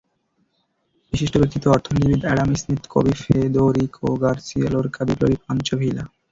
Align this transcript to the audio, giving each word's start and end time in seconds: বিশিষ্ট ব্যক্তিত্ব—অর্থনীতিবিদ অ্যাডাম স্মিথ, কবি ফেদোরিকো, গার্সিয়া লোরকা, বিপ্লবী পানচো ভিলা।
বিশিষ্ট 1.13 1.33
ব্যক্তিত্ব—অর্থনীতিবিদ 1.37 2.21
অ্যাডাম 2.25 2.49
স্মিথ, 2.61 2.81
কবি 2.93 3.13
ফেদোরিকো, 3.21 4.07
গার্সিয়া 4.21 4.67
লোরকা, 4.73 5.01
বিপ্লবী 5.07 5.37
পানচো 5.43 5.73
ভিলা। 5.81 6.03